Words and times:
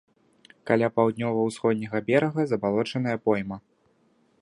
Каля 0.69 0.87
паўднёва-ўсходняга 0.95 2.03
берага 2.09 2.41
забалочаная 2.55 3.17
пойма. 3.27 3.57